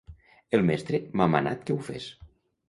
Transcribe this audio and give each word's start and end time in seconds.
El 0.57 0.63
mestre 0.69 1.01
m'ha 1.19 1.27
manat 1.35 1.63
que 1.69 1.77
ho 1.77 1.79
fes. 1.91 2.09